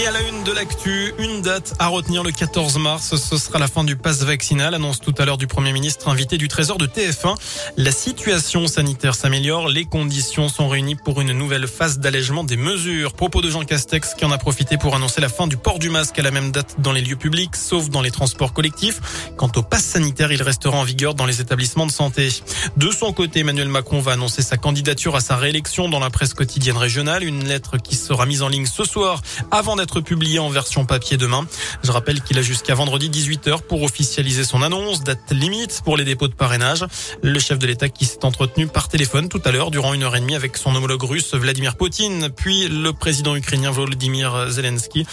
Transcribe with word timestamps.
Et 0.00 0.06
à 0.06 0.12
la 0.12 0.20
une 0.20 0.44
de 0.44 0.52
l'actu, 0.52 1.12
une 1.18 1.42
date 1.42 1.74
à 1.80 1.88
retenir 1.88 2.22
le 2.22 2.30
14 2.30 2.78
mars. 2.78 3.16
Ce 3.16 3.36
sera 3.36 3.58
la 3.58 3.66
fin 3.66 3.82
du 3.82 3.96
pass 3.96 4.22
vaccinal, 4.22 4.72
annonce 4.74 5.00
tout 5.00 5.14
à 5.18 5.24
l'heure 5.24 5.38
du 5.38 5.48
Premier 5.48 5.72
ministre 5.72 6.08
invité 6.08 6.38
du 6.38 6.46
Trésor 6.46 6.78
de 6.78 6.86
TF1. 6.86 7.34
La 7.76 7.90
situation 7.90 8.68
sanitaire 8.68 9.16
s'améliore. 9.16 9.66
Les 9.66 9.86
conditions 9.86 10.48
sont 10.48 10.68
réunies 10.68 10.94
pour 10.94 11.20
une 11.20 11.32
nouvelle 11.32 11.66
phase 11.66 11.98
d'allègement 11.98 12.44
des 12.44 12.56
mesures. 12.56 13.12
Propos 13.12 13.40
de 13.40 13.50
Jean 13.50 13.64
Castex 13.64 14.14
qui 14.14 14.24
en 14.24 14.30
a 14.30 14.38
profité 14.38 14.78
pour 14.78 14.94
annoncer 14.94 15.20
la 15.20 15.28
fin 15.28 15.48
du 15.48 15.56
port 15.56 15.80
du 15.80 15.90
masque 15.90 16.16
à 16.16 16.22
la 16.22 16.30
même 16.30 16.52
date 16.52 16.76
dans 16.78 16.92
les 16.92 17.00
lieux 17.00 17.16
publics, 17.16 17.56
sauf 17.56 17.90
dans 17.90 18.02
les 18.02 18.12
transports 18.12 18.52
collectifs. 18.52 19.32
Quant 19.36 19.50
au 19.56 19.62
pass 19.62 19.82
sanitaire, 19.82 20.30
il 20.30 20.42
restera 20.42 20.76
en 20.76 20.84
vigueur 20.84 21.16
dans 21.16 21.26
les 21.26 21.40
établissements 21.40 21.86
de 21.86 21.92
santé. 21.92 22.28
De 22.76 22.92
son 22.92 23.12
côté, 23.12 23.40
Emmanuel 23.40 23.68
Macron 23.68 23.98
va 23.98 24.12
annoncer 24.12 24.42
sa 24.42 24.58
candidature 24.58 25.16
à 25.16 25.20
sa 25.20 25.34
réélection 25.34 25.88
dans 25.88 25.98
la 25.98 26.10
presse 26.10 26.34
quotidienne 26.34 26.76
régionale. 26.76 27.24
Une 27.24 27.42
lettre 27.42 27.78
qui 27.78 27.96
sera 27.96 28.26
mise 28.26 28.42
en 28.42 28.48
ligne 28.48 28.66
ce 28.66 28.84
soir 28.84 29.22
avant 29.50 29.74
d'être 29.74 29.87
publié 29.96 30.38
en 30.38 30.48
version 30.50 30.84
papier 30.84 31.16
demain. 31.16 31.46
Je 31.82 31.90
rappelle 31.90 32.20
qu'il 32.22 32.38
a 32.38 32.42
jusqu'à 32.42 32.74
vendredi 32.74 33.10
18h 33.10 33.62
pour 33.62 33.82
officialiser 33.82 34.44
son 34.44 34.62
annonce, 34.62 35.02
date 35.02 35.30
limite 35.30 35.80
pour 35.84 35.96
les 35.96 36.04
dépôts 36.04 36.28
de 36.28 36.34
parrainage. 36.34 36.84
Le 37.22 37.38
chef 37.38 37.58
de 37.58 37.66
l'État 37.66 37.88
qui 37.88 38.04
s'est 38.04 38.24
entretenu 38.24 38.66
par 38.66 38.88
téléphone 38.88 39.28
tout 39.28 39.40
à 39.44 39.50
l'heure 39.50 39.70
durant 39.70 39.94
une 39.94 40.02
heure 40.02 40.14
et 40.14 40.20
demie 40.20 40.36
avec 40.36 40.56
son 40.56 40.74
homologue 40.74 41.02
russe 41.02 41.34
Vladimir 41.34 41.76
Poutine, 41.76 42.28
puis 42.34 42.68
le 42.68 42.92
président 42.92 43.34
ukrainien 43.34 43.70
Volodymyr 43.70 44.50
Zelensky. 44.50 45.06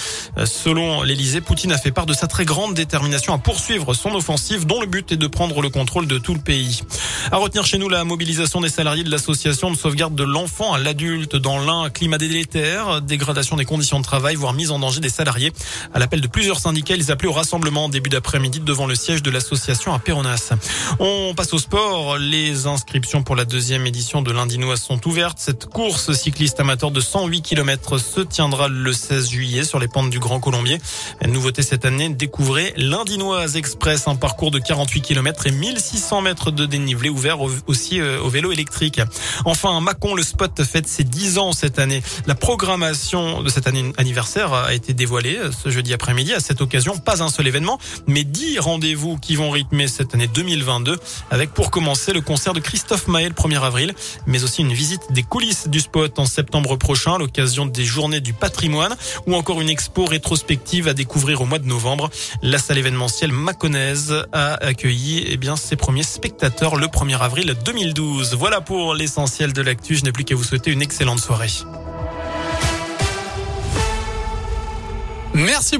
Selon 0.45 1.03
l'Elysée, 1.03 1.41
Poutine 1.41 1.71
a 1.71 1.77
fait 1.77 1.91
part 1.91 2.05
de 2.05 2.13
sa 2.13 2.27
très 2.27 2.45
grande 2.45 2.73
détermination 2.73 3.33
à 3.33 3.37
poursuivre 3.37 3.93
son 3.93 4.13
offensive 4.13 4.65
dont 4.65 4.81
le 4.81 4.87
but 4.87 5.11
est 5.11 5.17
de 5.17 5.27
prendre 5.27 5.61
le 5.61 5.69
contrôle 5.69 6.07
de 6.07 6.17
tout 6.17 6.33
le 6.33 6.39
pays. 6.39 6.81
À 7.31 7.37
retenir 7.37 7.65
chez 7.65 7.77
nous 7.77 7.89
la 7.89 8.03
mobilisation 8.03 8.61
des 8.61 8.69
salariés 8.69 9.03
de 9.03 9.11
l'association 9.11 9.71
de 9.71 9.77
sauvegarde 9.77 10.15
de 10.15 10.23
l'enfant 10.23 10.73
à 10.73 10.79
l'adulte 10.79 11.35
dans 11.35 11.59
l'un 11.59 11.89
climat 11.89 12.17
délétère, 12.17 13.01
dégradation 13.01 13.55
des 13.55 13.65
conditions 13.65 13.99
de 13.99 14.03
travail, 14.03 14.35
voire 14.35 14.53
mise 14.55 14.71
en 14.71 14.79
danger 14.79 14.99
des 14.99 15.09
salariés. 15.09 15.53
À 15.93 15.99
l'appel 15.99 16.21
de 16.21 16.27
plusieurs 16.27 16.59
syndicats, 16.59 16.95
ils 16.95 17.11
appelaient 17.11 17.29
au 17.29 17.33
rassemblement 17.33 17.85
en 17.85 17.89
début 17.89 18.09
d'après-midi 18.09 18.59
devant 18.59 18.87
le 18.87 18.95
siège 18.95 19.21
de 19.21 19.29
l'association 19.29 19.93
à 19.93 19.99
Péronas. 19.99 20.53
On 20.99 21.33
passe 21.35 21.53
au 21.53 21.59
sport. 21.59 22.17
Les 22.17 22.67
inscriptions 22.67 23.23
pour 23.23 23.35
la 23.35 23.45
deuxième 23.45 23.85
édition 23.85 24.21
de 24.21 24.31
l'Indinoise 24.31 24.81
sont 24.81 25.05
ouvertes. 25.07 25.37
Cette 25.39 25.65
course 25.65 26.13
cycliste 26.13 26.59
amateur 26.59 26.91
de 26.91 27.01
108 27.01 27.41
km 27.41 27.97
se 27.97 28.21
tiendra 28.21 28.67
le 28.67 28.93
16 28.93 29.29
juillet 29.29 29.63
sur 29.63 29.79
les 29.79 29.87
pentes 29.87 30.09
du 30.09 30.19
Grand 30.19 30.39
Colombier. 30.39 30.79
Nouveauté 31.27 31.61
cette 31.61 31.85
année, 31.85 32.09
découvrez 32.09 32.73
l'Indinoise 32.77 33.57
Express, 33.57 34.07
un 34.07 34.15
parcours 34.15 34.51
de 34.51 34.59
48 34.59 35.01
km 35.01 35.47
et 35.47 35.51
1600 35.51 36.21
mètres 36.21 36.51
de 36.51 36.65
dénivelé 36.65 37.09
ouvert 37.09 37.39
aussi 37.67 37.99
euh, 37.99 38.21
au 38.21 38.29
vélo 38.29 38.51
électrique. 38.51 39.01
Enfin, 39.45 39.79
Macon, 39.81 40.15
le 40.15 40.23
spot 40.23 40.63
fête 40.63 40.87
ses 40.87 41.03
10 41.03 41.37
ans 41.37 41.51
cette 41.51 41.79
année. 41.79 42.01
La 42.25 42.35
programmation 42.35 43.41
de 43.41 43.49
cette 43.49 43.67
année 43.67 43.91
a 44.53 44.73
été 44.73 44.93
dévoilé 44.93 45.39
ce 45.51 45.69
jeudi 45.69 45.93
après-midi. 45.93 46.33
À 46.33 46.39
cette 46.39 46.61
occasion, 46.61 46.97
pas 46.97 47.23
un 47.23 47.29
seul 47.29 47.47
événement, 47.47 47.79
mais 48.07 48.23
dix 48.23 48.59
rendez-vous 48.59 49.17
qui 49.17 49.35
vont 49.35 49.49
rythmer 49.49 49.87
cette 49.87 50.13
année 50.13 50.27
2022 50.27 50.97
avec 51.31 51.51
pour 51.51 51.71
commencer 51.71 52.13
le 52.13 52.21
concert 52.21 52.53
de 52.53 52.59
Christophe 52.59 53.07
Maé 53.07 53.29
le 53.29 53.33
1er 53.33 53.61
avril, 53.61 53.93
mais 54.25 54.43
aussi 54.43 54.61
une 54.61 54.73
visite 54.73 55.01
des 55.11 55.23
coulisses 55.23 55.67
du 55.67 55.79
spot 55.79 56.19
en 56.19 56.25
septembre 56.25 56.75
prochain 56.75 57.15
à 57.15 57.17
l'occasion 57.17 57.65
des 57.65 57.85
journées 57.85 58.19
du 58.19 58.33
patrimoine 58.33 58.95
ou 59.27 59.35
encore 59.35 59.61
une 59.61 59.69
expo 59.69 60.05
rétrospective 60.05 60.87
à 60.87 60.93
découvrir 60.93 61.41
au 61.41 61.45
mois 61.45 61.59
de 61.59 61.67
novembre. 61.67 62.09
La 62.41 62.57
salle 62.57 62.77
événementielle 62.77 63.31
maconnaise 63.31 64.13
a 64.31 64.53
accueilli 64.55 65.25
eh 65.27 65.37
bien, 65.37 65.55
ses 65.55 65.75
premiers 65.75 66.03
spectateurs 66.03 66.75
le 66.75 66.87
1er 66.87 67.19
avril 67.19 67.55
2012. 67.65 68.35
Voilà 68.35 68.61
pour 68.61 68.93
l'essentiel 68.93 69.53
de 69.53 69.61
l'actu. 69.61 69.95
Je 69.95 70.03
n'ai 70.03 70.11
plus 70.11 70.23
qu'à 70.23 70.35
vous 70.35 70.43
souhaiter 70.43 70.71
une 70.71 70.81
excellente 70.81 71.19
soirée. 71.19 71.49
Merci. 75.35 75.73